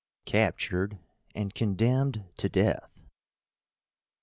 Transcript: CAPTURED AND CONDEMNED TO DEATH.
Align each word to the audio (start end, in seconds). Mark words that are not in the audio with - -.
CAPTURED 0.25 0.97
AND 1.35 1.53
CONDEMNED 1.53 2.25
TO 2.35 2.49
DEATH. 2.49 3.03